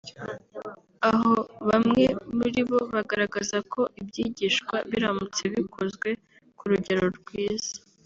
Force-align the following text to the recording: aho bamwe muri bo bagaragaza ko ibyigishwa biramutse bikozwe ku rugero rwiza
aho 1.09 1.33
bamwe 1.69 2.03
muri 2.37 2.59
bo 2.69 2.79
bagaragaza 2.93 3.57
ko 3.71 3.81
ibyigishwa 4.01 4.75
biramutse 4.89 5.41
bikozwe 5.53 6.09
ku 6.57 6.63
rugero 6.71 7.05
rwiza 7.19 7.73